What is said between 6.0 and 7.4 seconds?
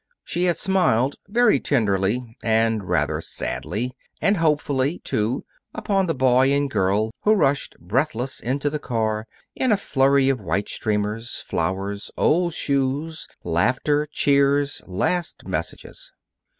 the boy and girl who